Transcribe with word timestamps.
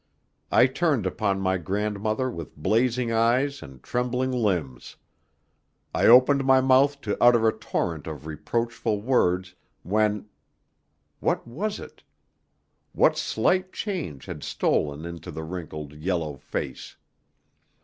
I 0.51 0.65
turned 0.65 1.05
upon 1.05 1.41
my 1.41 1.59
grandmother 1.59 2.27
with 2.31 2.57
blazing 2.57 3.11
eyes 3.11 3.61
and 3.61 3.83
trembling 3.83 4.31
limbs. 4.31 4.95
I 5.93 6.07
opened 6.07 6.43
my 6.43 6.59
mouth 6.59 7.01
to 7.01 7.15
utter 7.21 7.47
a 7.47 7.53
torrent 7.55 8.07
of 8.07 8.25
reproachful 8.25 8.99
words, 8.99 9.53
when 9.83 10.27
what 11.19 11.47
was 11.47 11.79
it? 11.79 12.01
what 12.93 13.15
slight 13.15 13.73
change 13.73 14.25
had 14.25 14.41
stolen 14.43 15.05
into 15.05 15.29
the 15.29 15.43
wrinkled, 15.43 15.93
yellow 15.93 16.35
face? 16.37 16.97